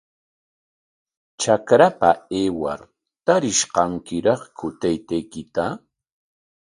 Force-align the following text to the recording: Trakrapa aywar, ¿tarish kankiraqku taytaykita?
Trakrapa 1.39 2.09
aywar, 2.39 2.79
¿tarish 3.25 3.63
kankiraqku 3.73 4.67
taytaykita? 4.79 5.65